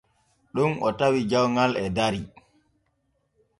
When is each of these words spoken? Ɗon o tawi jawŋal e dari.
Ɗon 0.55 0.73
o 0.87 0.89
tawi 0.99 1.19
jawŋal 1.31 1.71
e 1.83 1.85
dari. 1.95 2.21